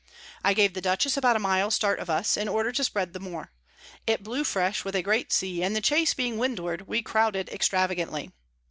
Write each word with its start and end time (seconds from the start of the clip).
I 0.43 0.55
gave 0.55 0.73
the 0.73 0.81
Dutchess 0.81 1.15
about 1.15 1.35
a 1.35 1.45
mile 1.45 1.69
start 1.69 1.99
of 1.99 2.09
us, 2.09 2.35
in 2.35 2.47
order 2.47 2.71
to 2.71 2.83
spread 2.83 3.13
the 3.13 3.19
more. 3.19 3.51
It 4.07 4.23
blew 4.23 4.43
fresh, 4.43 4.83
with 4.83 4.95
a 4.95 5.03
great 5.03 5.31
Sea; 5.31 5.61
and 5.61 5.75
the 5.75 5.79
Chase 5.79 6.15
being 6.15 6.33
to 6.33 6.39
Windward, 6.39 6.87
we 6.87 7.03
crouded 7.03 7.49
extravagantly. 7.49 8.31